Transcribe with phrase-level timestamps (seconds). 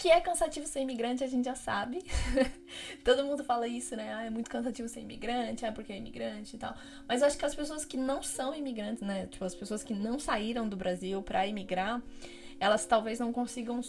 [0.00, 2.02] Que é cansativo ser imigrante, a gente já sabe.
[3.04, 4.14] Todo mundo fala isso, né?
[4.14, 6.74] Ah, é muito cansativo ser imigrante, ah, porque é imigrante e tal.
[7.06, 9.26] Mas eu acho que as pessoas que não são imigrantes, né?
[9.26, 12.02] Tipo, as pessoas que não saíram do Brasil para imigrar,
[12.58, 13.82] elas talvez não consigam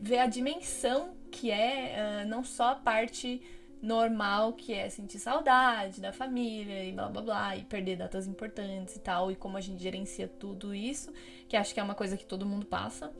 [0.00, 3.42] ver a dimensão que é uh, não só a parte
[3.82, 8.96] normal, que é sentir saudade da família e blá blá blá, e perder datas importantes
[8.96, 11.12] e tal, e como a gente gerencia tudo isso,
[11.46, 13.12] que acho que é uma coisa que todo mundo passa.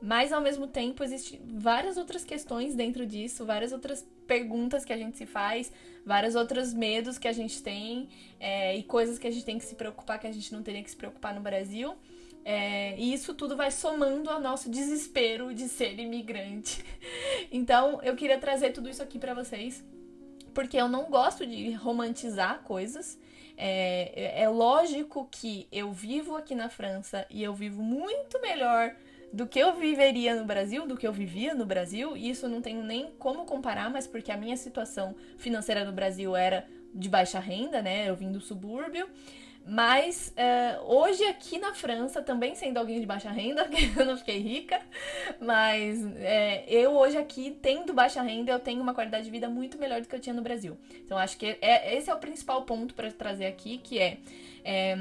[0.00, 4.96] Mas ao mesmo tempo existem várias outras questões dentro disso, várias outras perguntas que a
[4.96, 5.72] gente se faz,
[6.04, 9.64] vários outros medos que a gente tem é, e coisas que a gente tem que
[9.64, 11.94] se preocupar que a gente não teria que se preocupar no Brasil.
[12.44, 16.84] É, e isso tudo vai somando ao nosso desespero de ser imigrante.
[17.52, 19.84] Então eu queria trazer tudo isso aqui para vocês
[20.56, 23.18] porque eu não gosto de romantizar coisas.
[23.58, 28.96] É, é lógico que eu vivo aqui na França e eu vivo muito melhor
[29.32, 32.62] do que eu viveria no Brasil, do que eu vivia no Brasil, e isso não
[32.62, 37.38] tenho nem como comparar, mas porque a minha situação financeira no Brasil era de baixa
[37.38, 38.08] renda, né?
[38.08, 39.08] Eu vim do subúrbio.
[39.68, 44.16] Mas uh, hoje aqui na França, também sendo alguém de baixa renda, que eu não
[44.16, 44.80] fiquei rica,
[45.40, 49.76] mas é, eu hoje aqui, tendo baixa renda, eu tenho uma qualidade de vida muito
[49.76, 50.78] melhor do que eu tinha no Brasil.
[51.04, 54.18] Então acho que é, esse é o principal ponto para trazer aqui, que é,
[54.64, 54.96] é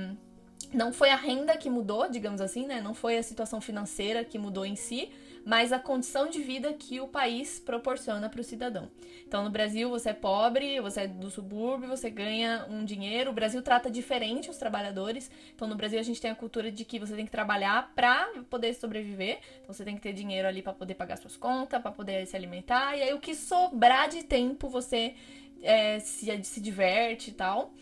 [0.74, 2.82] não foi a renda que mudou, digamos assim, né?
[2.82, 5.10] Não foi a situação financeira que mudou em si,
[5.46, 8.90] mas a condição de vida que o país proporciona para o cidadão.
[9.28, 13.30] Então, no Brasil, você é pobre, você é do subúrbio, você ganha um dinheiro.
[13.30, 15.30] O Brasil trata diferente os trabalhadores.
[15.54, 18.28] Então, no Brasil, a gente tem a cultura de que você tem que trabalhar para
[18.50, 19.40] poder sobreviver.
[19.62, 22.36] Então, você tem que ter dinheiro ali para poder pagar suas contas, para poder se
[22.36, 22.98] alimentar.
[22.98, 25.14] E aí, o que sobrar de tempo, você
[25.62, 27.74] é, se, se diverte e tal.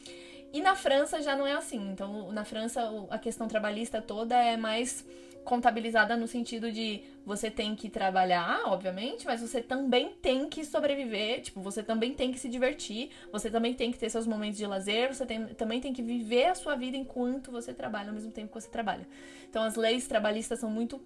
[0.54, 1.90] E na França já não é assim.
[1.92, 5.04] Então, na França, a questão trabalhista toda é mais
[5.44, 11.42] contabilizada no sentido de você tem que trabalhar, obviamente, mas você também tem que sobreviver,
[11.42, 14.66] tipo, você também tem que se divertir, você também tem que ter seus momentos de
[14.66, 18.32] lazer, você tem, também tem que viver a sua vida enquanto você trabalha, ao mesmo
[18.32, 19.06] tempo que você trabalha.
[19.50, 21.02] Então, as leis trabalhistas são muito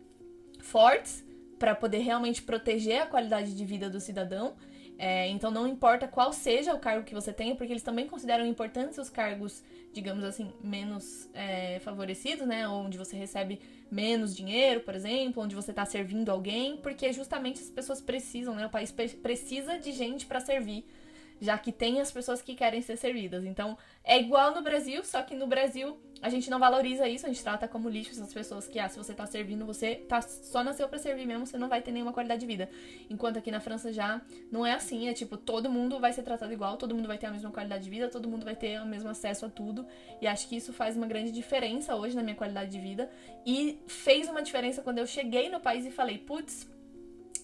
[0.60, 1.26] fortes
[1.58, 4.56] para poder realmente proteger a qualidade de vida do cidadão.
[5.00, 8.46] É, então, não importa qual seja o cargo que você tenha, porque eles também consideram
[8.46, 9.64] importantes os cargos,
[9.94, 12.68] digamos assim, menos é, favorecidos, né?
[12.68, 17.70] Onde você recebe menos dinheiro, por exemplo, onde você está servindo alguém, porque justamente as
[17.70, 18.66] pessoas precisam, né?
[18.66, 20.84] O país precisa de gente para servir,
[21.40, 23.44] já que tem as pessoas que querem ser servidas.
[23.46, 27.30] Então, é igual no Brasil, só que no Brasil a gente não valoriza isso, a
[27.30, 30.64] gente trata como lixo essas pessoas que, ah, se você tá servindo, você tá só
[30.64, 32.70] nasceu para servir mesmo, você não vai ter nenhuma qualidade de vida.
[33.10, 34.22] Enquanto aqui na França já
[34.52, 37.28] não é assim, é tipo, todo mundo vai ser tratado igual, todo mundo vai ter
[37.28, 39.86] a mesma qualidade de vida, todo mundo vai ter o mesmo acesso a tudo.
[40.22, 43.10] E acho que isso faz uma grande diferença hoje na minha qualidade de vida.
[43.46, 46.68] E fez uma diferença quando eu cheguei no país e falei, putz,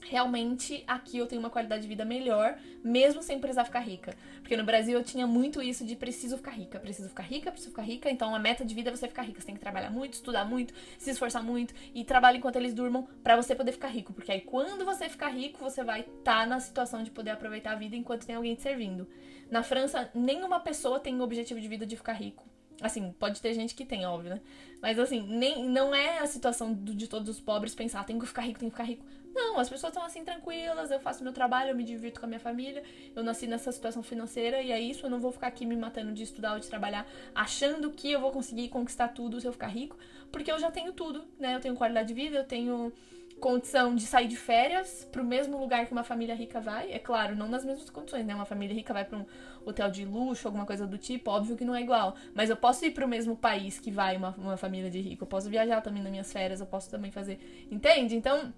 [0.09, 4.15] realmente aqui eu tenho uma qualidade de vida melhor, mesmo sem precisar ficar rica.
[4.41, 7.71] Porque no Brasil eu tinha muito isso de preciso ficar rica, preciso ficar rica, preciso
[7.71, 8.09] ficar rica.
[8.09, 9.39] Então a meta de vida é você ficar rica.
[9.39, 13.07] Você tem que trabalhar muito, estudar muito, se esforçar muito e trabalhar enquanto eles durmam
[13.23, 14.13] para você poder ficar rico.
[14.13, 17.71] Porque aí quando você ficar rico, você vai estar tá na situação de poder aproveitar
[17.71, 19.07] a vida enquanto tem alguém te servindo.
[19.49, 22.45] Na França, nenhuma pessoa tem o objetivo de vida de ficar rico.
[22.81, 24.41] Assim, pode ter gente que tem, óbvio, né?
[24.81, 28.19] Mas assim, nem, não é a situação do, de todos os pobres pensar, ah, tem
[28.19, 29.05] que ficar rico, tem que ficar rico.
[29.33, 32.29] Não, as pessoas estão assim tranquilas, eu faço meu trabalho, eu me divirto com a
[32.29, 32.83] minha família,
[33.15, 36.11] eu nasci nessa situação financeira e é isso, eu não vou ficar aqui me matando
[36.11, 39.67] de estudar ou de trabalhar, achando que eu vou conseguir conquistar tudo se eu ficar
[39.67, 39.97] rico,
[40.31, 41.55] porque eu já tenho tudo, né?
[41.55, 42.93] Eu tenho qualidade de vida, eu tenho
[43.39, 46.91] condição de sair de férias pro mesmo lugar que uma família rica vai.
[46.93, 48.33] É claro, não nas mesmas condições, né?
[48.33, 49.25] Uma família rica vai para um
[49.65, 52.15] hotel de luxo, alguma coisa do tipo, óbvio que não é igual.
[52.33, 55.23] Mas eu posso ir pro mesmo país que vai uma, uma família de rico.
[55.23, 57.67] Eu posso viajar também nas minhas férias, eu posso também fazer.
[57.69, 58.15] Entende?
[58.15, 58.53] Então,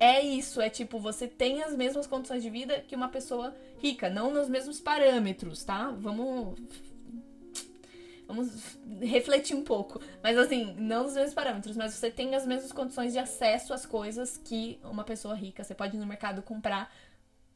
[0.00, 4.08] é isso, é tipo, você tem as mesmas condições de vida que uma pessoa rica,
[4.08, 5.90] não nos mesmos parâmetros, tá?
[5.90, 6.56] Vamos
[8.28, 10.00] vamos refletir um pouco.
[10.22, 13.86] Mas assim, não nos mesmos parâmetros, mas você tem as mesmas condições de acesso às
[13.86, 15.64] coisas que uma pessoa rica.
[15.64, 16.94] Você pode ir no mercado comprar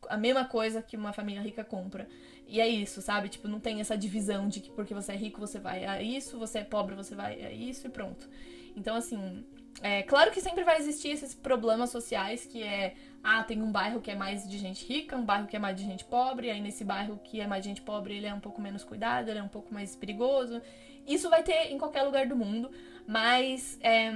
[0.08, 2.08] a mesma coisa que uma família rica compra.
[2.46, 3.28] E é isso, sabe?
[3.28, 6.38] Tipo, não tem essa divisão de que porque você é rico você vai a isso,
[6.38, 8.28] você é pobre você vai a isso e pronto.
[8.74, 9.44] Então, assim,
[9.80, 14.00] é claro que sempre vai existir esses problemas sociais que é, ah, tem um bairro
[14.00, 16.60] que é mais de gente rica, um bairro que é mais de gente pobre, aí
[16.60, 19.38] nesse bairro que é mais de gente pobre ele é um pouco menos cuidado, ele
[19.38, 20.60] é um pouco mais perigoso.
[21.06, 22.70] Isso vai ter em qualquer lugar do mundo,
[23.06, 24.12] mas é,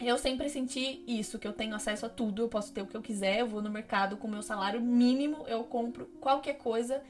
[0.00, 2.96] eu sempre senti isso, que eu tenho acesso a tudo, eu posso ter o que
[2.96, 7.02] eu quiser, eu vou no mercado com meu salário mínimo, eu compro qualquer coisa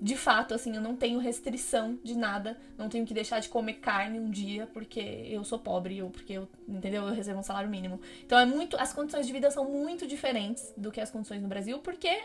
[0.00, 3.74] de fato, assim, eu não tenho restrição de nada, não tenho que deixar de comer
[3.74, 7.06] carne um dia porque eu sou pobre ou porque eu, entendeu?
[7.06, 8.00] Eu recebo um salário mínimo.
[8.24, 11.48] Então é muito, as condições de vida são muito diferentes do que as condições no
[11.48, 12.18] Brasil, porque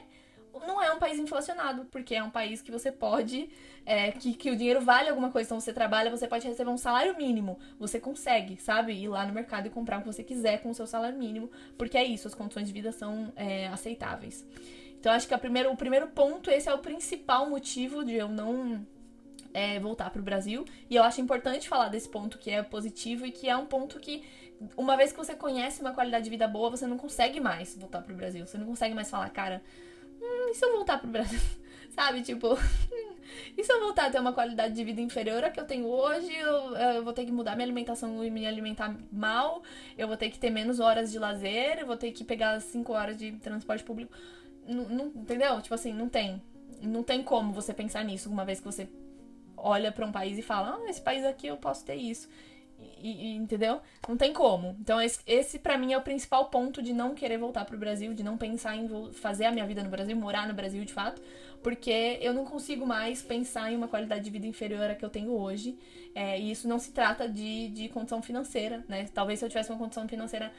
[0.66, 3.50] não é um país inflacionado, porque é um país que você pode,
[3.86, 6.78] é, que, que o dinheiro vale alguma coisa, então você trabalha, você pode receber um
[6.78, 10.62] salário mínimo, você consegue, sabe, ir lá no mercado e comprar o que você quiser
[10.62, 14.45] com o seu salário mínimo, porque é isso, as condições de vida são é, aceitáveis.
[15.06, 18.84] Então acho que primeiro, o primeiro ponto, esse é o principal motivo de eu não
[19.54, 20.66] é, voltar para o Brasil.
[20.90, 24.00] E eu acho importante falar desse ponto que é positivo e que é um ponto
[24.00, 24.24] que,
[24.75, 28.02] uma vez que você conhece uma qualidade de vida boa, você não consegue mais voltar
[28.02, 28.48] para o Brasil.
[28.48, 29.62] Você não consegue mais falar, cara,
[30.19, 31.40] hum, e se eu voltar para o Brasil?
[31.96, 32.57] Sabe, tipo,
[33.56, 35.86] e se eu voltar a ter uma qualidade de vida inferior à que eu tenho
[35.86, 39.62] hoje, eu, eu, vou ter que mudar minha alimentação e me alimentar mal,
[39.96, 42.92] eu vou ter que ter menos horas de lazer, eu vou ter que pegar 5
[42.92, 44.12] horas de transporte público.
[44.68, 45.62] Não, não, entendeu?
[45.62, 46.42] Tipo assim, não tem.
[46.82, 48.88] Não tem como você pensar nisso uma vez que você
[49.58, 52.28] olha para um país e fala: Ah, esse país aqui eu posso ter isso.
[53.02, 53.82] E, e, entendeu?
[54.08, 54.76] Não tem como.
[54.80, 58.14] Então, esse, esse para mim é o principal ponto de não querer voltar pro Brasil,
[58.14, 61.22] de não pensar em fazer a minha vida no Brasil, morar no Brasil de fato,
[61.64, 65.10] porque eu não consigo mais pensar em uma qualidade de vida inferior à que eu
[65.10, 65.78] tenho hoje.
[66.14, 69.08] É, e isso não se trata de, de condição financeira, né?
[69.14, 70.52] Talvez se eu tivesse uma condição financeira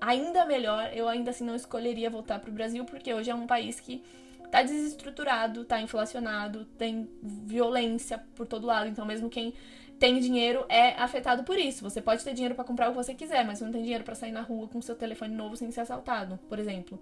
[0.00, 3.46] ainda melhor, eu ainda assim não escolheria voltar para o Brasil, porque hoje é um
[3.46, 4.02] país que
[4.50, 8.88] tá desestruturado, tá inflacionado, tem violência por todo lado.
[8.88, 9.54] Então, mesmo quem
[9.98, 11.82] tem dinheiro é afetado por isso.
[11.82, 14.02] Você pode ter dinheiro para comprar o que você quiser, mas você não tem dinheiro
[14.02, 16.98] para sair na rua com seu telefone novo sem ser assaltado, por exemplo.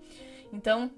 [0.53, 0.91] Então,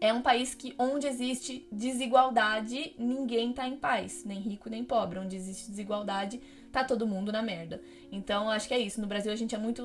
[0.00, 5.18] é um país que onde existe desigualdade, ninguém tá em paz, nem rico nem pobre.
[5.18, 6.40] Onde existe desigualdade,
[6.72, 7.80] tá todo mundo na merda.
[8.10, 9.00] Então, acho que é isso.
[9.00, 9.84] No Brasil a gente é muito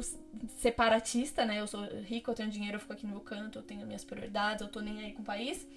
[0.58, 1.60] separatista, né?
[1.60, 4.04] Eu sou rico, eu tenho dinheiro, eu fico aqui no meu canto, eu tenho minhas
[4.04, 5.68] prioridades, eu tô nem aí com o país.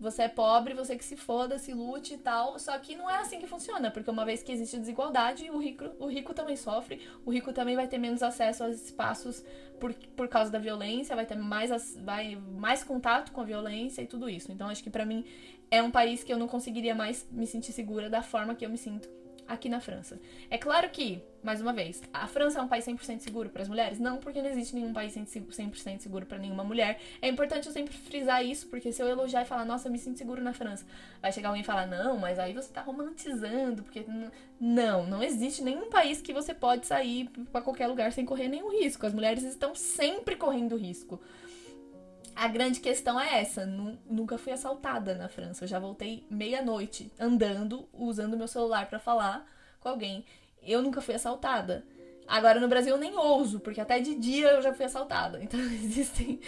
[0.00, 2.58] Você é pobre, você que se foda, se lute e tal.
[2.58, 5.84] Só que não é assim que funciona, porque uma vez que existe desigualdade, o rico,
[5.98, 9.44] o rico também sofre, o rico também vai ter menos acesso aos espaços
[9.80, 14.06] por, por causa da violência, vai ter mais, vai, mais contato com a violência e
[14.06, 14.50] tudo isso.
[14.50, 15.24] Então acho que para mim
[15.70, 18.70] é um país que eu não conseguiria mais me sentir segura da forma que eu
[18.70, 19.08] me sinto
[19.46, 20.18] aqui na França.
[20.50, 23.68] É claro que, mais uma vez, a França é um país 100% seguro para as
[23.68, 23.98] mulheres?
[23.98, 27.00] Não, porque não existe nenhum país 100% seguro para nenhuma mulher.
[27.20, 29.98] É importante eu sempre frisar isso, porque se eu elogiar e falar, nossa, eu me
[29.98, 30.84] sinto seguro na França,
[31.20, 34.04] vai chegar alguém e falar, não, mas aí você tá romantizando, porque.
[34.60, 38.70] Não, não existe nenhum país que você pode sair para qualquer lugar sem correr nenhum
[38.70, 39.04] risco.
[39.04, 41.20] As mulheres estão sempre correndo risco.
[42.36, 43.64] A grande questão é essa.
[43.64, 45.64] Nunca fui assaltada na França.
[45.64, 49.48] Eu já voltei meia-noite andando, usando meu celular para falar
[49.80, 50.24] com alguém.
[50.62, 51.84] Eu nunca fui assaltada.
[52.26, 55.42] Agora no Brasil eu nem ouso, porque até de dia eu já fui assaltada.
[55.42, 56.40] Então existem,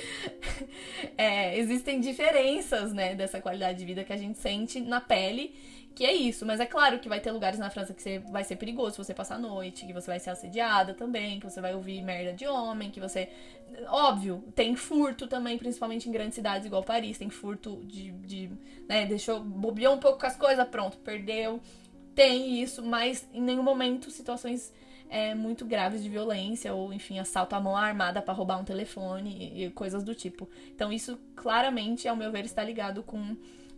[1.16, 5.54] é, existem diferenças, né, dessa qualidade de vida que a gente sente na pele
[5.96, 6.44] que é isso.
[6.44, 8.98] Mas é claro que vai ter lugares na França que você vai ser perigoso se
[8.98, 12.34] você passar a noite, que você vai ser assediada também, que você vai ouvir merda
[12.34, 13.30] de homem, que você.
[13.88, 17.16] Óbvio, tem furto também, principalmente em grandes cidades igual Paris.
[17.16, 18.12] Tem furto de.
[18.12, 18.50] de
[18.86, 19.40] né, deixou.
[19.40, 21.60] bobeou um pouco com as coisas, pronto, perdeu.
[22.14, 24.72] Tem isso, mas em nenhum momento situações
[25.08, 29.50] é, muito graves de violência ou, enfim, assalto à mão armada para roubar um telefone
[29.54, 30.46] e, e coisas do tipo.
[30.74, 33.34] Então, isso claramente, ao meu ver, está ligado com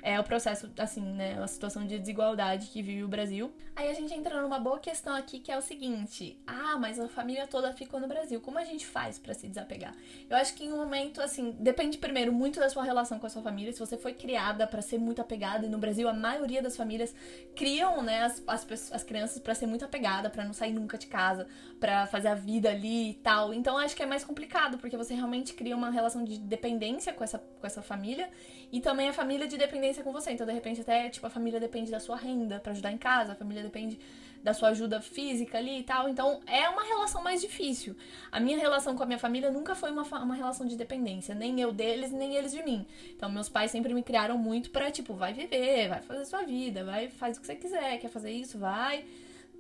[0.08, 1.38] é o processo, assim, né?
[1.42, 3.52] A situação de desigualdade que vive o Brasil.
[3.76, 7.06] Aí a gente entra numa boa questão aqui que é o seguinte: ah, mas a
[7.08, 8.40] família toda ficou no Brasil.
[8.40, 9.94] Como a gente faz para se desapegar?
[10.30, 13.28] Eu acho que em um momento, assim, depende primeiro muito da sua relação com a
[13.28, 13.70] sua família.
[13.70, 17.14] Se você foi criada para ser muito apegada, e no Brasil a maioria das famílias
[17.54, 21.06] criam, né, as, as, as crianças para ser muito apegada, para não sair nunca de
[21.06, 21.46] casa,
[21.78, 23.52] para fazer a vida ali e tal.
[23.52, 27.22] Então acho que é mais complicado, porque você realmente cria uma relação de dependência com
[27.22, 28.30] essa, com essa família
[28.70, 30.30] e também a família de dependência com você.
[30.30, 33.32] Então, de repente, até tipo, a família depende da sua renda para ajudar em casa,
[33.32, 33.98] a família depende
[34.42, 36.08] da sua ajuda física ali e tal.
[36.08, 37.96] Então, é uma relação mais difícil.
[38.30, 41.60] A minha relação com a minha família nunca foi uma, uma relação de dependência, nem
[41.60, 42.86] eu deles, nem eles de mim.
[43.16, 46.84] Então, meus pais sempre me criaram muito para tipo, vai viver, vai fazer sua vida,
[46.84, 49.04] vai, faz o que você quiser, quer fazer isso, vai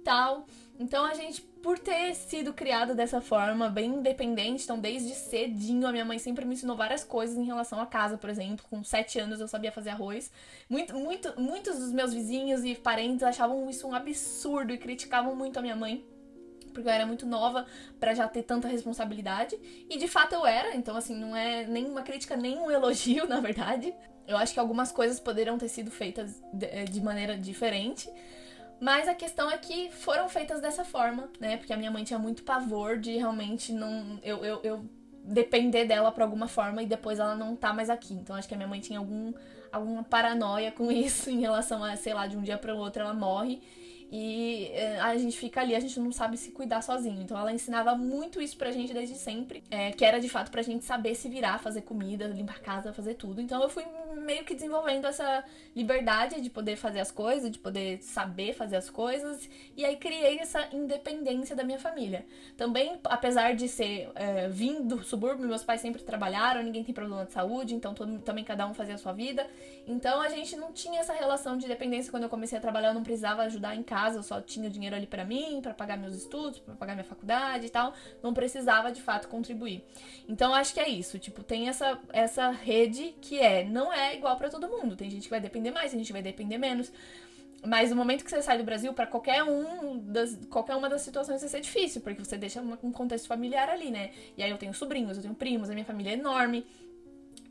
[0.08, 0.46] tal.
[0.78, 5.90] Então a gente, por ter sido criado dessa forma, bem independente, então desde cedinho a
[5.90, 8.64] minha mãe sempre me ensinou várias coisas em relação à casa, por exemplo.
[8.70, 10.30] Com sete anos eu sabia fazer arroz.
[10.68, 15.58] Muito, muito, muitos dos meus vizinhos e parentes achavam isso um absurdo e criticavam muito
[15.58, 16.06] a minha mãe
[16.72, 17.66] porque eu era muito nova
[17.98, 19.58] para já ter tanta responsabilidade.
[19.90, 23.26] E de fato eu era, então assim, não é nem uma crítica, nem um elogio,
[23.28, 23.92] na verdade.
[24.28, 28.08] Eu acho que algumas coisas poderiam ter sido feitas de, de maneira diferente.
[28.80, 31.56] Mas a questão é que foram feitas dessa forma, né?
[31.56, 34.18] Porque a minha mãe tinha muito pavor de realmente não.
[34.22, 34.84] Eu, eu, eu
[35.24, 38.14] depender dela por alguma forma e depois ela não tá mais aqui.
[38.14, 39.32] Então acho que a minha mãe tinha algum,
[39.72, 43.02] alguma paranoia com isso em relação a, sei lá, de um dia para o outro
[43.02, 43.60] ela morre
[44.10, 47.20] e é, a gente fica ali, a gente não sabe se cuidar sozinho.
[47.20, 50.62] Então ela ensinava muito isso pra gente desde sempre, é, que era de fato pra
[50.62, 53.40] gente saber se virar, fazer comida, limpar a casa, fazer tudo.
[53.40, 53.84] Então eu fui
[54.28, 55.42] meio que desenvolvendo essa
[55.74, 60.38] liberdade de poder fazer as coisas, de poder saber fazer as coisas, e aí criei
[60.38, 62.26] essa independência da minha família.
[62.54, 67.24] Também, apesar de ser é, vindo do subúrbio, meus pais sempre trabalharam, ninguém tem problema
[67.24, 69.46] de saúde, então todo, também cada um fazia a sua vida.
[69.86, 72.94] Então a gente não tinha essa relação de dependência quando eu comecei a trabalhar, eu
[72.94, 76.14] não precisava ajudar em casa, eu só tinha dinheiro ali para mim, para pagar meus
[76.14, 79.82] estudos, para pagar minha faculdade e tal, não precisava de fato contribuir.
[80.28, 84.36] Então acho que é isso, tipo, tem essa essa rede que é, não é igual
[84.36, 84.96] para todo mundo.
[84.96, 86.92] Tem gente que vai depender mais, tem gente vai depender menos.
[87.66, 91.02] Mas no momento que você sai do Brasil, para qualquer um das, qualquer uma das
[91.02, 94.10] situações vai ser difícil, porque você deixa um contexto familiar ali, né?
[94.36, 96.64] E aí eu tenho sobrinhos, eu tenho primos, a minha família é enorme.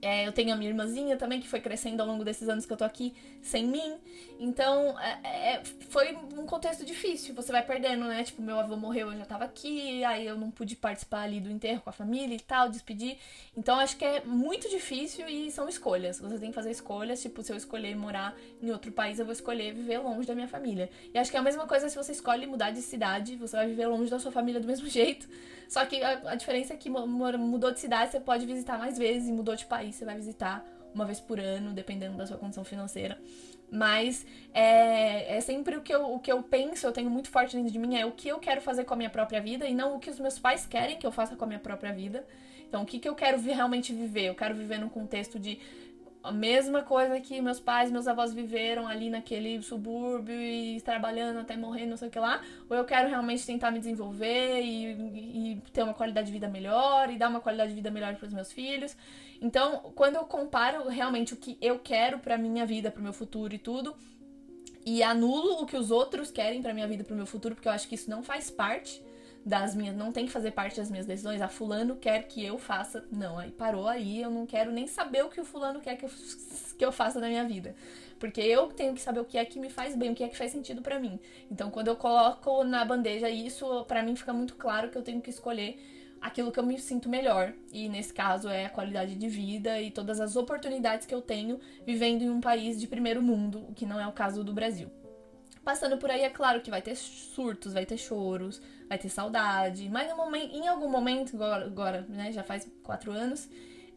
[0.02, 2.74] É, eu tenho a minha irmãzinha também, que foi crescendo ao longo desses anos que
[2.74, 3.98] eu tô aqui sem mim.
[4.40, 7.34] Então, é, é, foi um contexto difícil.
[7.34, 8.24] Você vai perdendo, né?
[8.24, 11.50] Tipo, meu avô morreu, eu já tava aqui, aí eu não pude participar ali do
[11.50, 13.18] enterro com a família e tal, despedir.
[13.56, 16.20] Então, acho que é muito difícil e são escolhas.
[16.20, 17.22] Você tem que fazer escolhas.
[17.22, 20.48] Tipo, se eu escolher morar em outro país, eu vou escolher viver longe da minha
[20.48, 20.90] família.
[21.12, 23.68] E acho que é a mesma coisa se você escolhe mudar de cidade, você vai
[23.68, 25.28] viver longe da sua família do mesmo jeito.
[25.68, 29.28] Só que a, a diferença é que mudou de cidade, você pode visitar mais vezes,
[29.28, 32.64] e mudou de país, você vai visitar uma vez por ano, dependendo da sua condição
[32.64, 33.20] financeira.
[33.70, 37.56] Mas é, é sempre o que, eu, o que eu penso, eu tenho muito forte
[37.56, 39.74] dentro de mim, é o que eu quero fazer com a minha própria vida e
[39.74, 42.26] não o que os meus pais querem que eu faça com a minha própria vida.
[42.68, 44.26] Então, o que, que eu quero realmente viver?
[44.26, 45.60] Eu quero viver num contexto de
[46.28, 51.56] a mesma coisa que meus pais, meus avós viveram ali naquele subúrbio e trabalhando até
[51.56, 55.62] morrer, não sei o que lá, ou eu quero realmente tentar me desenvolver e, e
[55.72, 58.34] ter uma qualidade de vida melhor e dar uma qualidade de vida melhor para os
[58.34, 58.96] meus filhos.
[59.42, 63.14] Então, quando eu comparo realmente o que eu quero para minha vida, para o meu
[63.14, 63.96] futuro e tudo,
[64.86, 67.68] e anulo o que os outros querem para minha vida, para o meu futuro, porque
[67.68, 69.02] eu acho que isso não faz parte
[69.48, 71.42] das minhas, não tem que fazer parte das minhas decisões.
[71.42, 73.06] A fulano quer que eu faça.
[73.10, 76.04] Não, aí parou aí, eu não quero nem saber o que o fulano quer que
[76.04, 76.10] eu,
[76.78, 77.74] que eu faça na minha vida.
[78.20, 80.28] Porque eu tenho que saber o que é que me faz bem, o que é
[80.28, 81.18] que faz sentido para mim.
[81.50, 85.22] Então, quando eu coloco na bandeja isso, para mim fica muito claro que eu tenho
[85.22, 85.80] que escolher
[86.20, 87.54] aquilo que eu me sinto melhor.
[87.72, 91.58] E nesse caso é a qualidade de vida e todas as oportunidades que eu tenho
[91.86, 94.92] vivendo em um país de primeiro mundo, o que não é o caso do Brasil.
[95.68, 99.90] Passando por aí, é claro que vai ter surtos, vai ter choros, vai ter saudade,
[99.90, 103.50] mas momento, em algum momento, agora, agora né, já faz quatro anos,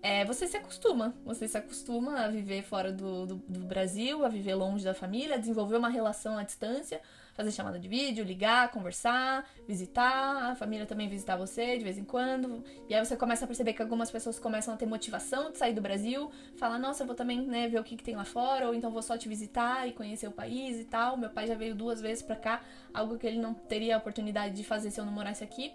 [0.02, 1.14] é, você se acostuma.
[1.24, 5.36] Você se acostuma a viver fora do, do, do, Brasil, a viver longe da família,
[5.36, 7.00] a desenvolver uma relação à distância,
[7.40, 12.04] fazer chamada de vídeo, ligar, conversar, visitar, a família também visitar você de vez em
[12.04, 12.62] quando.
[12.86, 15.72] E aí você começa a perceber que algumas pessoas começam a ter motivação de sair
[15.72, 18.68] do Brasil, falar, nossa, eu vou também né, ver o que, que tem lá fora,
[18.68, 21.16] ou então vou só te visitar e conhecer o país e tal.
[21.16, 22.60] Meu pai já veio duas vezes pra cá,
[22.92, 25.72] algo que ele não teria a oportunidade de fazer se eu não morasse aqui.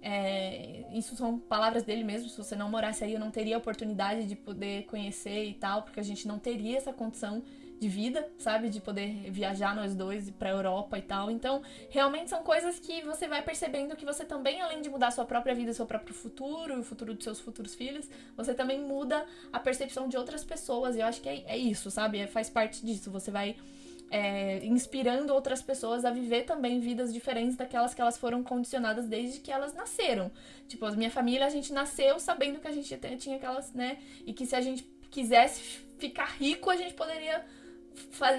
[0.00, 2.30] É, isso são palavras dele mesmo.
[2.30, 5.82] Se você não morasse aí, eu não teria a oportunidade de poder conhecer e tal,
[5.82, 7.42] porque a gente não teria essa condição
[7.82, 8.68] de vida, sabe?
[8.68, 11.32] De poder viajar nós dois para Europa e tal.
[11.32, 15.24] Então, realmente são coisas que você vai percebendo que você também, além de mudar sua
[15.24, 19.58] própria vida, seu próprio futuro, o futuro dos seus futuros filhos, você também muda a
[19.58, 20.94] percepção de outras pessoas.
[20.94, 22.18] E eu acho que é, é isso, sabe?
[22.18, 23.10] É, faz parte disso.
[23.10, 23.56] Você vai
[24.12, 29.40] é, inspirando outras pessoas a viver também vidas diferentes daquelas que elas foram condicionadas desde
[29.40, 30.30] que elas nasceram.
[30.68, 33.98] Tipo, a minha família, a gente nasceu sabendo que a gente tinha aquelas, né?
[34.24, 35.60] E que se a gente quisesse
[35.98, 37.44] ficar rico, a gente poderia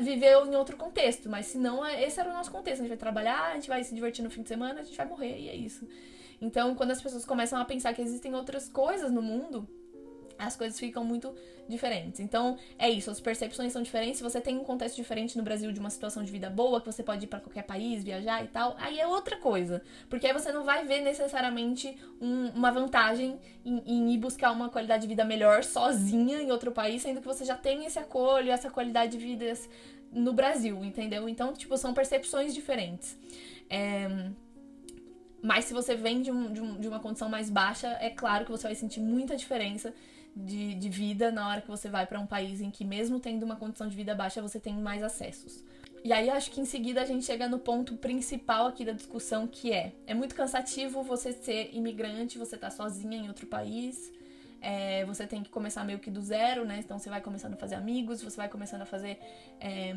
[0.02, 1.30] viver em outro contexto.
[1.30, 2.80] Mas se não, é, esse era o nosso contexto.
[2.80, 4.98] A gente vai trabalhar, a gente vai se divertir no fim de semana, a gente
[4.98, 5.88] vai morrer, e é isso.
[6.42, 9.68] Então, quando as pessoas começam a pensar que existem outras coisas no mundo,
[10.44, 11.34] as coisas ficam muito
[11.68, 12.20] diferentes.
[12.20, 14.18] Então, é isso, as percepções são diferentes.
[14.18, 16.86] Se você tem um contexto diferente no Brasil de uma situação de vida boa, que
[16.86, 19.82] você pode ir para qualquer país, viajar e tal, aí é outra coisa.
[20.10, 24.70] Porque aí você não vai ver necessariamente um, uma vantagem em, em, ir buscar uma
[24.70, 28.52] qualidade de vida melhor sozinha em outro país, sendo que você já tem esse acolho,
[28.52, 29.46] essa qualidade de vida
[30.12, 31.28] no Brasil, entendeu?
[31.28, 33.18] Então, tipo, são percepções diferentes.
[33.70, 34.30] É...
[35.42, 38.46] Mas se você vem de, um, de, um, de uma condição mais baixa, é claro
[38.46, 39.94] que você vai sentir muita diferença
[40.36, 43.44] de, de vida na hora que você vai para um país em que, mesmo tendo
[43.44, 45.64] uma condição de vida baixa, você tem mais acessos.
[46.04, 49.48] E aí acho que em seguida a gente chega no ponto principal aqui da discussão,
[49.48, 54.12] que é: é muito cansativo você ser imigrante, você tá sozinha em outro país.
[54.64, 56.80] É, você tem que começar meio que do zero, né?
[56.80, 59.20] Então você vai começando a fazer amigos, você vai começando a fazer
[59.60, 59.94] é,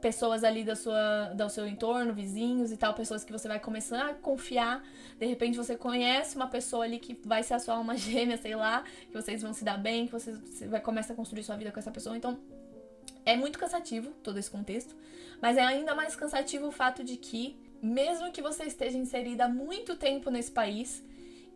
[0.00, 4.08] pessoas ali da sua, do seu entorno, vizinhos e tal, pessoas que você vai começando
[4.08, 4.82] a confiar.
[5.18, 8.56] De repente você conhece uma pessoa ali que vai ser a sua alma gêmea, sei
[8.56, 10.32] lá, que vocês vão se dar bem, que você,
[10.66, 12.16] vai começar a construir sua vida com essa pessoa.
[12.16, 12.38] Então
[13.26, 14.96] é muito cansativo todo esse contexto,
[15.42, 19.48] mas é ainda mais cansativo o fato de que, mesmo que você esteja inserida há
[19.48, 21.04] muito tempo nesse país,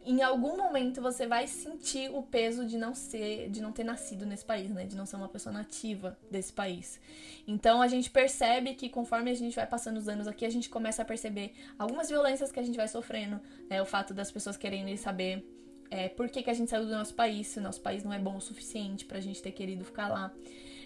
[0.04, 4.26] em algum momento você vai sentir o peso de não ser, de não ter nascido
[4.26, 4.84] nesse país, né?
[4.84, 7.00] De não ser uma pessoa nativa desse país.
[7.46, 10.68] Então a gente percebe que conforme a gente vai passando os anos aqui, a gente
[10.68, 13.80] começa a perceber algumas violências que a gente vai sofrendo, né?
[13.80, 15.48] O fato das pessoas querendo saber
[15.90, 18.12] é, por que, que a gente saiu do nosso país, se o nosso país não
[18.12, 20.32] é bom o suficiente pra gente ter querido ficar lá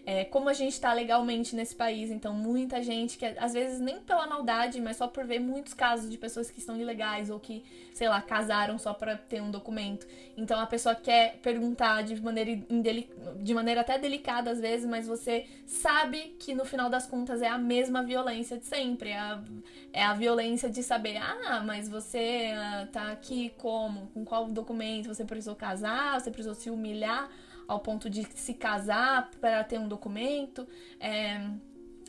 [0.08, 2.10] é, como a gente está legalmente nesse país.
[2.10, 6.10] Então, muita gente que, às vezes, nem pela maldade, mas só por ver muitos casos
[6.10, 7.62] de pessoas que estão ilegais ou que,
[7.92, 10.06] sei lá, casaram só para ter um documento.
[10.34, 12.58] Então, a pessoa quer perguntar de maneira,
[13.38, 17.48] de maneira até delicada, às vezes, mas você sabe que no final das contas é
[17.48, 19.10] a mesma violência de sempre.
[19.10, 19.42] É a,
[19.92, 24.06] é a violência de saber, ah, mas você uh, tá aqui como?
[24.14, 25.08] Com qual documento?
[25.08, 26.18] Você precisou casar?
[26.18, 27.28] Você precisou se humilhar?
[27.68, 30.66] Ao ponto de se casar para ter um documento.
[30.98, 31.38] É,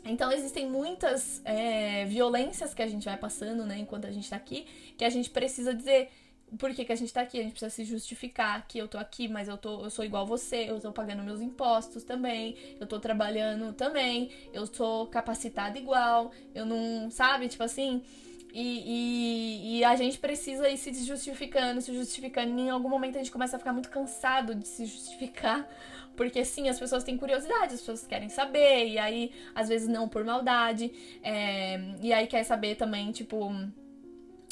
[0.06, 4.38] então existem muitas é, violências que a gente vai passando, né, enquanto a gente está
[4.38, 4.66] aqui,
[4.98, 6.10] que a gente precisa dizer
[6.58, 8.98] por que, que a gente tá aqui, a gente precisa se justificar que eu tô
[8.98, 12.88] aqui, mas eu, tô, eu sou igual você, eu tô pagando meus impostos também, eu
[12.88, 18.02] tô trabalhando também, eu sou capacitada igual, eu não, sabe, tipo assim,
[18.54, 22.60] e, e, e, a gente precisa ir se justificando, se justificando.
[22.60, 25.68] E em algum momento a gente começa a ficar muito cansado de se justificar.
[26.16, 28.88] Porque sim, as pessoas têm curiosidade, as pessoas querem saber.
[28.88, 30.92] E aí, às vezes, não por maldade.
[31.24, 33.52] É, e aí quer saber também, tipo.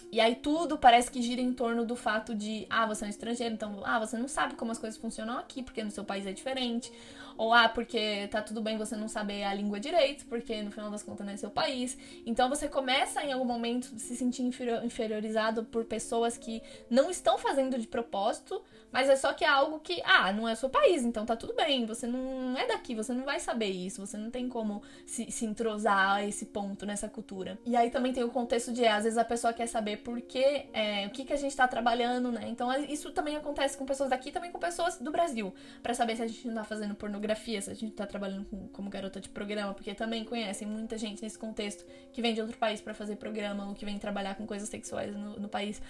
[0.10, 3.10] E aí tudo parece que gira em torno do fato de, ah, você é um
[3.10, 6.26] estrangeiro, então, ah, você não sabe como as coisas funcionam aqui, porque no seu país
[6.26, 6.90] é diferente.
[7.38, 10.90] Ou, ah, porque tá tudo bem você não saber a língua direito, porque no final
[10.90, 11.98] das contas não é seu país.
[12.26, 17.78] Então você começa em algum momento se sentir inferiorizado por pessoas que não estão fazendo
[17.78, 21.26] de propósito, mas é só que é algo que, ah, não é seu país, então
[21.26, 21.86] tá tudo bem.
[21.86, 25.46] Você não é daqui, você não vai saber isso, você não tem como se, se
[25.46, 27.60] entrosar a esse ponto, nessa cultura.
[27.66, 30.66] E aí também tem o contexto de, às vezes a pessoa quer saber por que,
[30.74, 32.48] é, o que, que a gente tá trabalhando, né?
[32.48, 35.54] Então isso também acontece com pessoas daqui, também com pessoas do Brasil,
[35.84, 38.68] para saber se a gente não tá fazendo pornografia se a gente tá trabalhando com,
[38.70, 42.58] como garota de programa, porque também conhecem muita gente nesse contexto que vem de outro
[42.58, 45.82] país para fazer programa ou que vem trabalhar com coisas sexuais no, no país.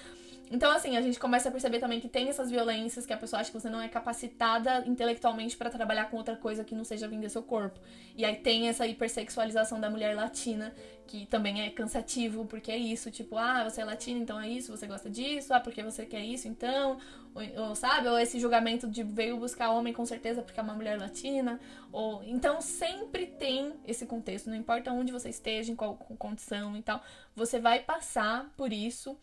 [0.49, 3.41] Então, assim, a gente começa a perceber também que tem essas violências, que a pessoa
[3.41, 7.07] acha que você não é capacitada intelectualmente para trabalhar com outra coisa que não seja
[7.07, 7.79] vender seu corpo.
[8.15, 10.73] E aí tem essa hipersexualização da mulher latina,
[11.07, 14.75] que também é cansativo, porque é isso, tipo, ah, você é latina, então é isso,
[14.75, 16.97] você gosta disso, ah, porque você quer isso, então,
[17.33, 18.07] ou, ou sabe?
[18.07, 21.59] Ou esse julgamento de veio buscar homem com certeza porque é uma mulher latina,
[21.91, 26.81] ou então sempre tem esse contexto, não importa onde você esteja, em qual condição e
[26.81, 27.01] tal,
[27.35, 29.17] você vai passar por isso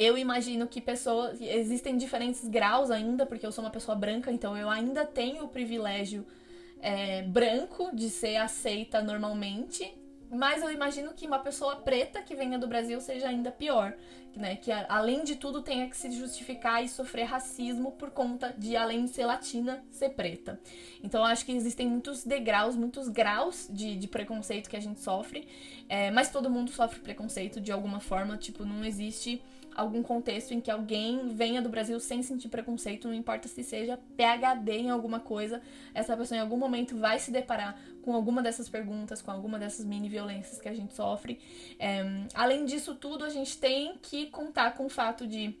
[0.00, 1.38] eu imagino que pessoas.
[1.42, 5.48] Existem diferentes graus ainda, porque eu sou uma pessoa branca, então eu ainda tenho o
[5.48, 6.26] privilégio
[6.80, 9.99] é, branco de ser aceita normalmente.
[10.30, 13.94] Mas eu imagino que uma pessoa preta que venha do Brasil seja ainda pior.
[14.36, 14.54] Né?
[14.54, 19.04] Que além de tudo tenha que se justificar e sofrer racismo por conta de, além
[19.04, 20.60] de ser latina, ser preta.
[21.02, 25.00] Então eu acho que existem muitos degraus, muitos graus de, de preconceito que a gente
[25.00, 25.48] sofre.
[25.88, 28.36] É, mas todo mundo sofre preconceito de alguma forma.
[28.36, 29.42] Tipo, não existe
[29.80, 33.98] algum contexto em que alguém venha do Brasil sem sentir preconceito, não importa se seja
[34.16, 35.60] PhD em alguma coisa,
[35.94, 39.84] essa pessoa em algum momento vai se deparar com alguma dessas perguntas, com alguma dessas
[39.84, 41.38] mini violências que a gente sofre.
[41.78, 45.58] É, além disso tudo, a gente tem que contar com o fato de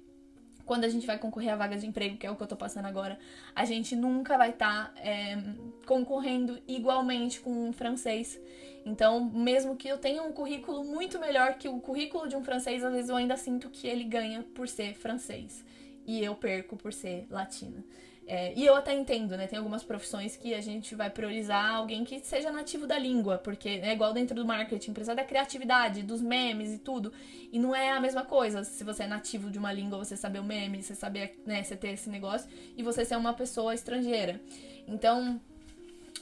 [0.70, 2.54] quando a gente vai concorrer a vagas de emprego, que é o que eu tô
[2.54, 3.18] passando agora,
[3.56, 5.36] a gente nunca vai estar tá, é,
[5.84, 8.40] concorrendo igualmente com um francês.
[8.86, 12.84] Então, mesmo que eu tenha um currículo muito melhor que o currículo de um francês,
[12.84, 15.64] às vezes eu ainda sinto que ele ganha por ser francês
[16.06, 17.84] e eu perco por ser latina.
[18.32, 19.48] É, e eu até entendo, né?
[19.48, 23.68] Tem algumas profissões que a gente vai priorizar alguém que seja nativo da língua, porque
[23.68, 27.12] é igual dentro do marketing, precisa da criatividade, dos memes e tudo.
[27.50, 30.38] E não é a mesma coisa se você é nativo de uma língua, você saber
[30.38, 34.40] o meme, você saber, né, você ter esse negócio, e você ser uma pessoa estrangeira.
[34.86, 35.40] Então,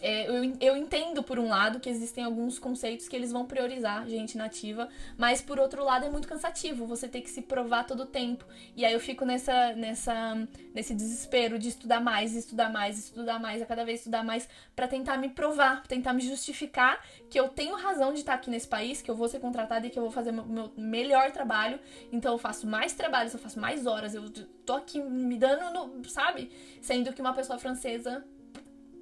[0.01, 4.07] é, eu, eu entendo, por um lado, que existem alguns conceitos que eles vão priorizar
[4.09, 8.05] gente nativa, mas por outro lado é muito cansativo você ter que se provar todo
[8.05, 8.45] o tempo.
[8.77, 13.63] E aí eu fico nessa, nessa, nesse desespero de estudar mais, estudar mais, estudar mais,
[13.63, 17.77] a cada vez estudar mais, para tentar me provar, tentar me justificar que eu tenho
[17.77, 20.13] razão de estar aqui nesse país, que eu vou ser contratada e que eu vou
[20.13, 21.79] fazer o meu melhor trabalho.
[22.13, 24.31] Então eu faço mais trabalhos, eu faço mais horas, eu
[24.65, 26.51] tô aqui me dando, no, sabe?
[26.81, 28.25] Sendo que uma pessoa francesa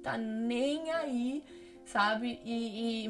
[0.07, 1.43] tá nem aí,
[1.85, 2.39] sabe?
[2.45, 3.09] E, e,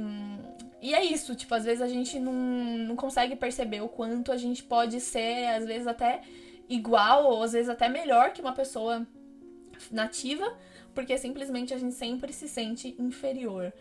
[0.81, 4.37] e, é isso, tipo, às vezes a gente não, não consegue perceber o quanto a
[4.37, 6.21] gente pode ser, às vezes até
[6.67, 9.05] igual, ou às vezes até melhor que uma pessoa
[9.91, 10.57] nativa,
[10.95, 13.71] porque simplesmente a gente sempre se sente inferior.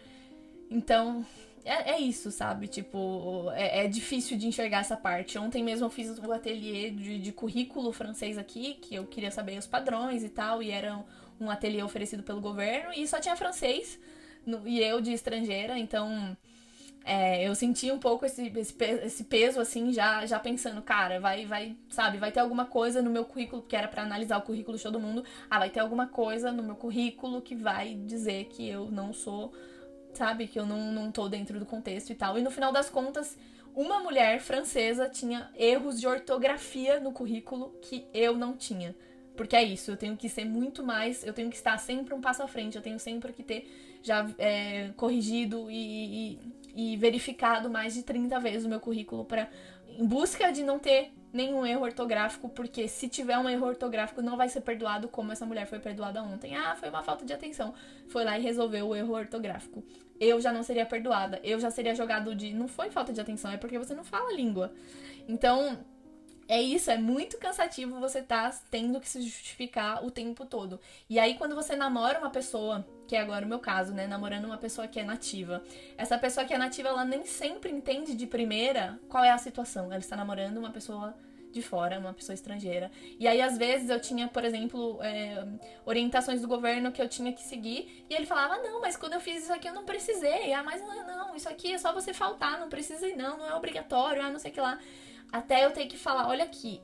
[0.70, 1.24] Então,
[1.64, 2.68] é, é isso, sabe?
[2.68, 5.38] Tipo, é, é, difícil de enxergar essa parte.
[5.38, 9.59] Ontem mesmo eu fiz o ateliê de, de currículo francês aqui, que eu queria saber
[9.59, 11.02] os padrões e tal, e era
[11.40, 13.99] um ateliê oferecido pelo governo e só tinha francês
[14.44, 16.37] no, e eu de estrangeira, então
[17.05, 21.46] é, eu senti um pouco esse, esse, esse, peso, assim, já, já pensando, cara, vai,
[21.46, 24.77] vai, sabe, vai ter alguma coisa no meu currículo, que era para analisar o currículo
[24.77, 28.68] de todo mundo, ah, vai ter alguma coisa no meu currículo que vai dizer que
[28.68, 29.53] eu não sou,
[30.14, 32.37] sabe, que eu não, não tô dentro do contexto e tal.
[32.38, 33.38] E no final das contas,
[33.72, 38.96] uma mulher francesa tinha erros de ortografia no currículo que eu não tinha.
[39.37, 42.20] Porque é isso, eu tenho que ser muito mais, eu tenho que estar sempre um
[42.20, 46.38] passo à frente, eu tenho sempre que ter já é, corrigido e,
[46.75, 49.49] e, e, verificado mais de 30 vezes o meu currículo para
[49.99, 54.37] em busca de não ter nenhum erro ortográfico, porque se tiver um erro ortográfico não
[54.37, 56.55] vai ser perdoado como essa mulher foi perdoada ontem.
[56.57, 57.75] Ah, foi uma falta de atenção.
[58.09, 59.85] Foi lá e resolveu o erro ortográfico.
[60.18, 63.51] Eu já não seria perdoada, eu já seria jogado de não foi falta de atenção,
[63.51, 64.72] é porque você não fala língua.
[65.29, 65.79] Então,
[66.49, 70.81] é isso, é muito cansativo você tá tendo que se justificar o tempo todo.
[71.11, 74.07] E aí, quando você namora uma pessoa, que é agora o meu caso, né?
[74.07, 75.63] Namorando uma pessoa que é nativa.
[75.99, 79.87] Essa pessoa que é nativa, ela nem sempre entende de primeira qual é a situação.
[79.87, 81.17] Ela está namorando uma pessoa
[81.51, 82.93] de fora, uma pessoa estrangeira.
[83.19, 85.45] E aí, às vezes, eu tinha, por exemplo, é,
[85.85, 89.21] orientações do governo que eu tinha que seguir, e ele falava, não, mas quando eu
[89.21, 90.53] fiz isso aqui eu não precisei.
[90.53, 93.49] Ah, mas não, não, isso aqui é só você faltar, não precisa ir, não, não
[93.49, 94.79] é obrigatório, ah, não sei o que lá
[95.33, 96.81] até eu ter que falar, olha aqui,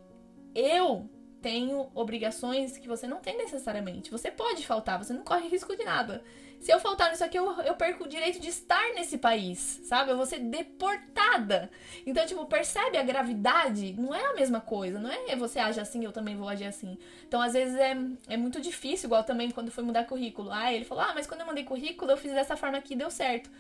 [0.55, 1.09] eu
[1.43, 4.11] tenho obrigações que você não tem necessariamente.
[4.11, 6.23] Você pode faltar, você não corre risco de nada.
[6.61, 10.13] Se eu faltar nisso aqui, eu, eu perco o direito de estar nesse país, sabe?
[10.13, 11.69] Eu vou ser deportada.
[12.07, 13.95] Então, tipo, percebe a gravidade?
[13.95, 16.97] Não é a mesma coisa, não é você age assim, eu também vou agir assim.
[17.27, 17.97] Então, às vezes é,
[18.29, 20.53] é muito difícil, igual também quando foi mudar currículo.
[20.53, 23.11] Ah, ele falou, ah, mas quando eu mandei currículo, eu fiz dessa forma aqui deu
[23.11, 23.51] certo.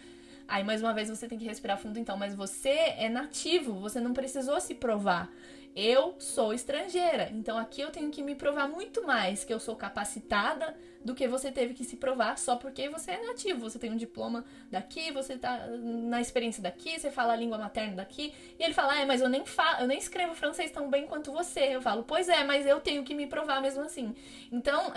[0.47, 2.17] Aí, mais uma vez, você tem que respirar fundo, então.
[2.17, 5.31] Mas você é nativo, você não precisou se provar.
[5.75, 9.75] Eu sou estrangeira, então aqui eu tenho que me provar muito mais que eu sou
[9.75, 13.61] capacitada do que você teve que se provar só porque você é nativo.
[13.61, 17.97] Você tem um diploma daqui, você tá na experiência daqui, você fala a língua materna
[17.97, 18.35] daqui.
[18.59, 21.33] E ele fala, ah, mas eu nem falo, eu nem escrevo francês tão bem quanto
[21.33, 21.75] você.
[21.75, 24.15] Eu falo, pois é, mas eu tenho que me provar mesmo assim.
[24.53, 24.93] Então,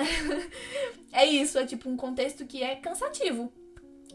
[1.14, 3.52] é isso, é tipo um contexto que é cansativo.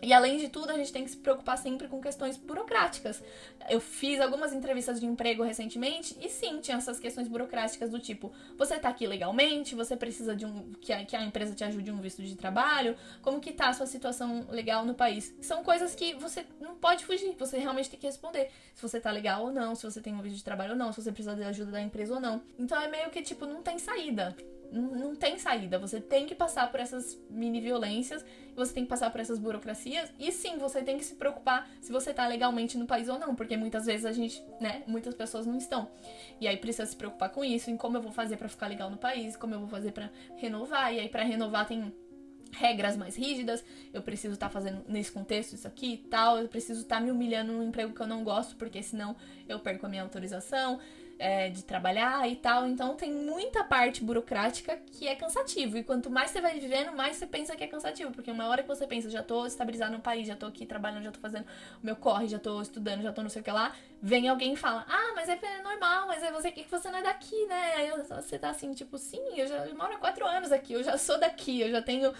[0.02, 3.22] E além de tudo, a gente tem que se preocupar sempre com questões burocráticas.
[3.68, 8.32] Eu fiz algumas entrevistas de emprego recentemente e sim, tinha essas questões burocráticas do tipo:
[8.56, 11.90] você tá aqui legalmente, você precisa de um que a, que a empresa te ajude
[11.90, 15.34] um visto de trabalho, como que tá a sua situação legal no país.
[15.40, 19.10] São coisas que você não pode fugir, você realmente tem que responder se você tá
[19.10, 21.36] legal ou não, se você tem um visto de trabalho ou não, se você precisa
[21.36, 22.42] de ajuda da empresa ou não.
[22.58, 24.36] Então é meio que tipo, não tem saída
[24.72, 25.78] não tem saída.
[25.78, 30.12] Você tem que passar por essas mini violências, você tem que passar por essas burocracias,
[30.18, 33.34] e sim, você tem que se preocupar se você tá legalmente no país ou não,
[33.34, 35.90] porque muitas vezes a gente, né, muitas pessoas não estão.
[36.40, 38.90] E aí precisa se preocupar com isso, em como eu vou fazer para ficar legal
[38.90, 41.92] no país, como eu vou fazer para renovar, e aí para renovar tem
[42.52, 46.48] regras mais rígidas, eu preciso estar tá fazendo nesse contexto isso aqui e tal, eu
[46.48, 49.16] preciso estar tá me humilhando num emprego que eu não gosto, porque senão
[49.48, 50.80] eu perco a minha autorização
[51.20, 52.66] é, de trabalhar e tal.
[52.66, 55.76] Então tem muita parte burocrática que é cansativo.
[55.76, 58.10] E quanto mais você vai vivendo, mais você pensa que é cansativo.
[58.10, 61.04] Porque uma hora que você pensa, já tô estabilizado no país, já tô aqui trabalhando,
[61.04, 61.44] já tô fazendo
[61.82, 64.54] o meu corre, já tô estudando, já tô não sei o que lá, vem alguém
[64.54, 67.92] e fala, ah, mas é normal, mas é você que você não é daqui, né?
[68.08, 70.96] Você tá assim, tipo, sim, eu já eu moro há quatro anos aqui, eu já
[70.96, 72.12] sou daqui, eu já tenho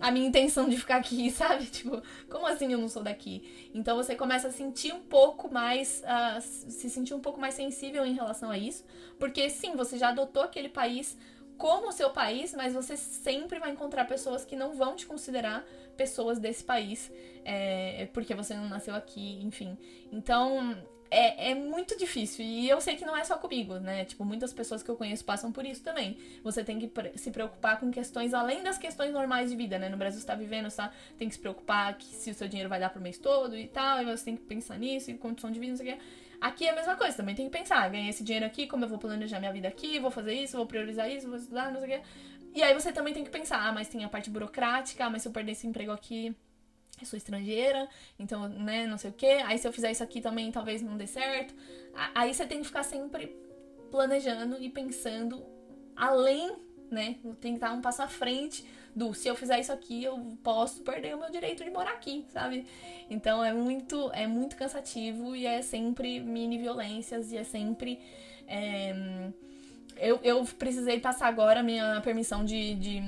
[0.00, 1.66] a minha intenção de ficar aqui, sabe?
[1.66, 3.70] Tipo, como assim eu não sou daqui?
[3.74, 8.06] Então você começa a sentir um pouco mais, uh, se sentir um pouco mais sensível
[8.06, 8.84] em relação a isso,
[9.18, 11.16] porque sim, você já adotou aquele país
[11.56, 15.64] como seu país, mas você sempre vai encontrar pessoas que não vão te considerar
[15.96, 17.12] pessoas desse país,
[17.44, 19.78] é, porque você não nasceu aqui, enfim.
[20.10, 20.76] Então,
[21.14, 22.44] é, é muito difícil.
[22.44, 24.04] E eu sei que não é só comigo, né?
[24.04, 26.18] Tipo, muitas pessoas que eu conheço passam por isso também.
[26.42, 29.88] Você tem que se preocupar com questões além das questões normais de vida, né?
[29.88, 32.48] No Brasil você tá vivendo, você tá, tem que se preocupar que se o seu
[32.48, 35.14] dinheiro vai dar pro mês todo e tal, e você tem que pensar nisso, e
[35.14, 36.02] condição de vida, não sei o que.
[36.44, 38.88] Aqui é a mesma coisa, também tem que pensar, ganhei esse dinheiro aqui, como eu
[38.90, 41.96] vou planejar minha vida aqui, vou fazer isso, vou priorizar isso, vou estudar, não sei
[41.96, 42.06] o que.
[42.54, 45.22] E aí você também tem que pensar, ah, mas tem a parte burocrática, ah, mas
[45.22, 46.36] se eu perder esse emprego aqui,
[47.00, 49.40] eu sou estrangeira, então, né, não sei o quê.
[49.46, 51.54] Aí se eu fizer isso aqui também, talvez não dê certo.
[52.14, 53.34] Aí você tem que ficar sempre
[53.90, 55.42] planejando e pensando
[55.96, 56.54] além,
[56.90, 57.16] né?
[57.40, 60.82] Tem que estar um passo à frente do se eu fizer isso aqui, eu posso
[60.82, 62.66] perder o meu direito de morar aqui, sabe?
[63.10, 67.98] Então é muito, é muito cansativo e é sempre mini violências e é sempre.
[68.46, 68.94] É...
[69.96, 73.00] Eu, eu precisei passar agora a minha permissão de, de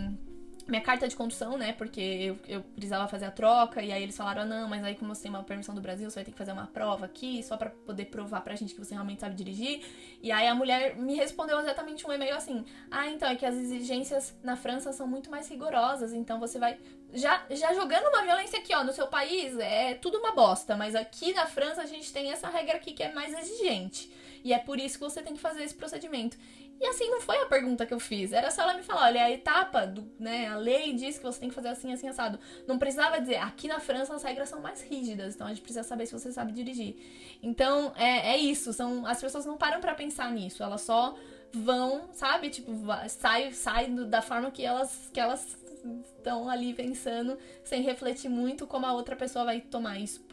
[0.66, 1.72] minha carta de condução, né?
[1.72, 4.94] Porque eu, eu precisava fazer a troca, e aí eles falaram: ah, não, mas aí,
[4.94, 7.42] como você tem uma permissão do Brasil, você vai ter que fazer uma prova aqui,
[7.42, 9.84] só para poder provar pra gente que você realmente sabe dirigir.
[10.22, 13.54] E aí a mulher me respondeu exatamente um e-mail assim: ah, então é que as
[13.54, 16.78] exigências na França são muito mais rigorosas, então você vai.
[17.14, 20.94] Já, já jogando uma violência aqui, ó, no seu país, é tudo uma bosta, mas
[20.94, 24.10] aqui na França a gente tem essa regra aqui que é mais exigente.
[24.46, 26.36] E é por isso que você tem que fazer esse procedimento.
[26.80, 28.32] E assim não foi a pergunta que eu fiz.
[28.32, 31.40] Era só ela me falar, olha, a etapa do, né, a lei diz que você
[31.40, 32.38] tem que fazer assim, assim, assado.
[32.66, 35.82] Não precisava dizer, aqui na França as regras são mais rígidas, então a gente precisa
[35.82, 36.96] saber se você sabe dirigir.
[37.42, 41.16] Então, é, é isso, são as pessoas não param para pensar nisso, elas só
[41.52, 42.72] vão, sabe, tipo,
[43.08, 45.56] sai, sai da forma que elas que elas
[46.04, 50.24] estão ali pensando sem refletir muito como a outra pessoa vai tomar isso,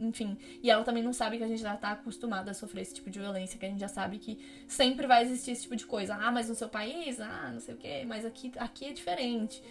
[0.00, 0.36] enfim.
[0.62, 3.10] E ela também não sabe que a gente já tá acostumada a sofrer esse tipo
[3.10, 6.14] de violência, que a gente já sabe que sempre vai existir esse tipo de coisa.
[6.14, 9.62] Ah, mas no seu país, ah, não sei o quê, mas aqui, aqui é diferente.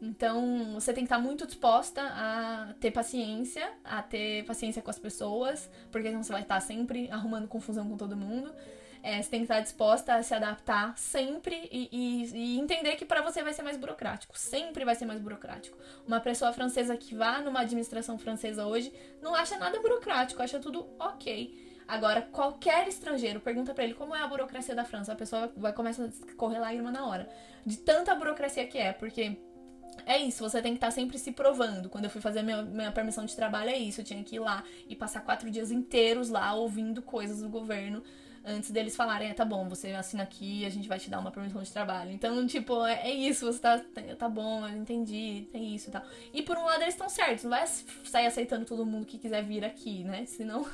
[0.00, 4.98] Então, você tem que estar muito disposta a ter paciência, a ter paciência com as
[4.98, 8.52] pessoas, porque senão você vai estar sempre arrumando confusão com todo mundo.
[9.08, 13.06] É, você tem que estar disposta a se adaptar sempre e, e, e entender que
[13.06, 14.38] para você vai ser mais burocrático.
[14.38, 15.78] Sempre vai ser mais burocrático.
[16.06, 18.92] Uma pessoa francesa que vá numa administração francesa hoje
[19.22, 21.82] não acha nada burocrático, acha tudo ok.
[21.88, 25.72] Agora, qualquer estrangeiro pergunta para ele como é a burocracia da França, a pessoa vai
[25.72, 27.30] começar a correr lá uma na hora.
[27.64, 29.38] De tanta burocracia que é, porque
[30.04, 31.88] é isso, você tem que estar sempre se provando.
[31.88, 34.02] Quando eu fui fazer minha, minha permissão de trabalho, é isso.
[34.02, 38.02] Eu tinha que ir lá e passar quatro dias inteiros lá ouvindo coisas do governo
[38.48, 41.30] antes deles falarem, é, tá bom, você assina aqui a gente vai te dar uma
[41.30, 42.10] permissão de trabalho.
[42.10, 43.80] Então, tipo, é, é isso, você tá,
[44.18, 46.02] tá bom, eu entendi, tem isso e tal.
[46.32, 49.42] E por um lado eles estão certos, não vai sair aceitando todo mundo que quiser
[49.42, 50.24] vir aqui, né?
[50.26, 50.66] Senão,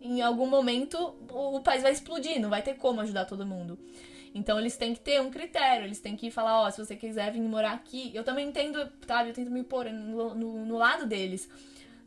[0.00, 3.78] em algum momento, o, o país vai explodir, não vai ter como ajudar todo mundo.
[4.34, 6.94] Então eles têm que ter um critério, eles têm que falar, ó, oh, se você
[6.94, 8.10] quiser vir morar aqui.
[8.14, 11.48] Eu também entendo, sabe, eu tento me pôr no, no, no lado deles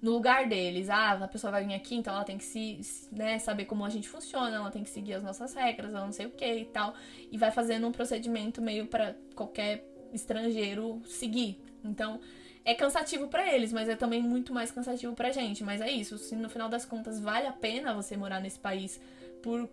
[0.02, 0.90] no lugar deles.
[0.90, 2.80] Ah, a pessoa vai vir aqui, então ela tem que se,
[3.12, 6.12] né, saber como a gente funciona, ela tem que seguir as nossas regras, ela não
[6.12, 6.94] sei o que e tal.
[7.32, 11.62] E vai fazendo um procedimento meio para qualquer estrangeiro seguir.
[11.84, 12.20] Então,
[12.66, 15.64] é cansativo para eles, mas é também muito mais cansativo pra gente.
[15.64, 19.00] Mas é isso, se no final das contas vale a pena você morar nesse país
[19.42, 19.70] por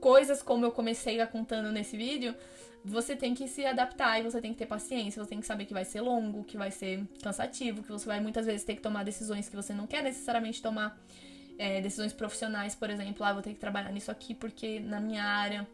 [0.00, 2.34] coisas como eu comecei a contando nesse vídeo,
[2.84, 5.64] você tem que se adaptar e você tem que ter paciência, você tem que saber
[5.64, 8.82] que vai ser longo, que vai ser cansativo, que você vai muitas vezes ter que
[8.82, 10.98] tomar decisões que você não quer necessariamente tomar.
[11.56, 15.22] É, decisões profissionais, por exemplo, ah, vou ter que trabalhar nisso aqui porque na minha
[15.22, 15.64] área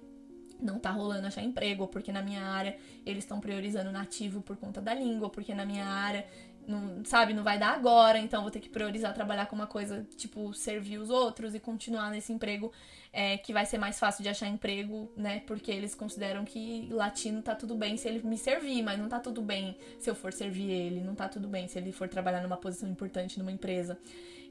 [0.63, 4.57] não tá rolando achar emprego, ou porque na minha área eles estão priorizando nativo por
[4.57, 6.27] conta da língua, ou porque na minha área
[6.67, 10.07] não, sabe, não vai dar agora, então vou ter que priorizar trabalhar com uma coisa,
[10.17, 12.73] tipo, servir os outros e continuar nesse emprego
[13.13, 15.41] é, que vai ser mais fácil de achar emprego, né?
[15.47, 19.19] Porque eles consideram que latino tá tudo bem se ele me servir, mas não tá
[19.19, 22.41] tudo bem se eu for servir ele, não tá tudo bem se ele for trabalhar
[22.41, 23.99] numa posição importante numa empresa.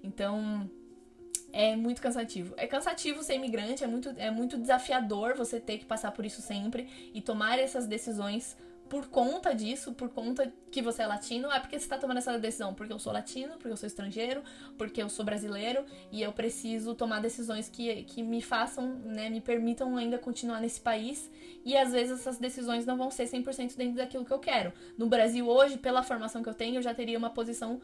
[0.04, 0.70] Então,
[1.52, 2.54] é muito cansativo.
[2.58, 6.42] É cansativo ser imigrante, é muito, é muito desafiador você ter que passar por isso
[6.42, 8.58] sempre e tomar essas decisões
[8.90, 12.38] por conta disso, por conta que você é latino, é porque você está tomando essa
[12.40, 12.74] decisão.
[12.74, 14.44] Porque eu sou latino, porque eu sou estrangeiro,
[14.78, 19.42] porque eu sou brasileiro e eu preciso tomar decisões que, que me façam, né, me
[19.42, 21.30] permitam ainda continuar nesse país.
[21.64, 24.74] E às vezes essas decisões não vão ser 100% dentro daquilo que eu quero.
[24.98, 27.80] No Brasil hoje, pela formação que eu tenho, eu já teria uma posição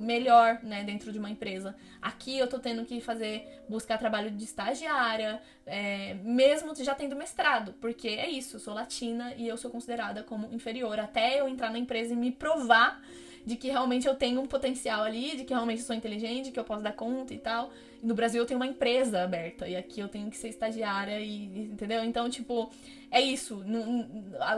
[0.00, 1.76] melhor, né, dentro de uma empresa.
[2.00, 7.74] Aqui eu tô tendo que fazer, buscar trabalho de estagiária, é, mesmo já tendo mestrado,
[7.80, 11.70] porque é isso, eu sou latina e eu sou considerada como inferior, até eu entrar
[11.70, 13.00] na empresa e me provar
[13.44, 16.60] de que realmente eu tenho um potencial ali, de que realmente eu sou inteligente, que
[16.60, 17.72] eu posso dar conta e tal.
[18.02, 21.64] No Brasil eu tenho uma empresa aberta e aqui eu tenho que ser estagiária e
[21.64, 22.04] entendeu?
[22.04, 22.70] Então, tipo,
[23.10, 23.64] é isso.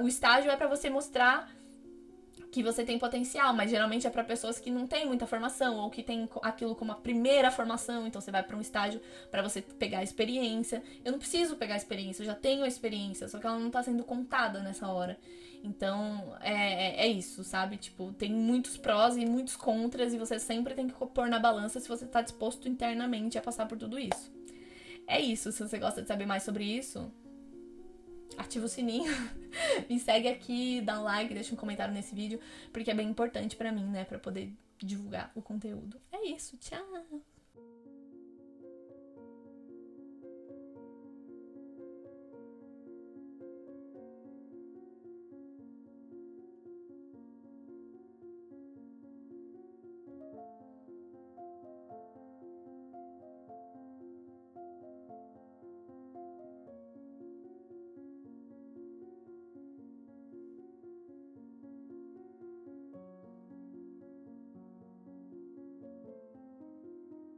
[0.02, 1.50] O estágio é para você mostrar
[2.52, 5.88] que você tem potencial, mas geralmente é para pessoas que não têm muita formação ou
[5.88, 9.62] que têm aquilo como a primeira formação, então você vai para um estágio para você
[9.62, 10.82] pegar experiência.
[11.02, 13.82] Eu não preciso pegar experiência, eu já tenho a experiência, só que ela não tá
[13.82, 15.18] sendo contada nessa hora.
[15.64, 17.78] Então, é, é, é isso, sabe?
[17.78, 21.80] Tipo, tem muitos prós e muitos contras e você sempre tem que pôr na balança
[21.80, 24.30] se você tá disposto internamente a passar por tudo isso.
[25.06, 27.10] É isso, se você gosta de saber mais sobre isso,
[28.38, 29.12] ativa o sininho,
[29.88, 32.40] me segue aqui, dá um like, deixa um comentário nesse vídeo,
[32.72, 36.00] porque é bem importante para mim, né, para poder divulgar o conteúdo.
[36.10, 37.22] É isso, tchau.